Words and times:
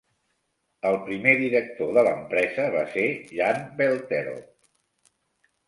El 0.91 0.95
primer 1.09 1.33
director 1.41 1.91
de 1.99 2.05
l'empresa 2.09 2.67
va 2.77 2.83
ser 2.95 3.05
Jan 3.37 3.63
Velterop. 3.85 4.51